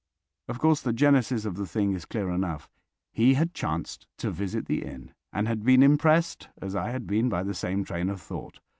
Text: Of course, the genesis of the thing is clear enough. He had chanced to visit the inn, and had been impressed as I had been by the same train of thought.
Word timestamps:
Of 0.47 0.57
course, 0.57 0.81
the 0.81 0.93
genesis 0.93 1.45
of 1.45 1.57
the 1.57 1.67
thing 1.67 1.91
is 1.93 2.05
clear 2.05 2.31
enough. 2.31 2.67
He 3.13 3.35
had 3.35 3.53
chanced 3.53 4.07
to 4.17 4.31
visit 4.31 4.65
the 4.65 4.81
inn, 4.83 5.13
and 5.31 5.47
had 5.47 5.63
been 5.63 5.83
impressed 5.83 6.49
as 6.59 6.75
I 6.75 6.89
had 6.89 7.05
been 7.05 7.29
by 7.29 7.43
the 7.43 7.53
same 7.53 7.83
train 7.83 8.09
of 8.09 8.19
thought. 8.19 8.59